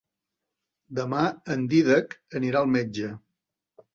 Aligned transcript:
Demà 0.99 1.19
en 1.57 1.67
Dídac 1.75 2.17
anirà 2.39 2.65
al 2.65 2.73
metge. 2.79 3.13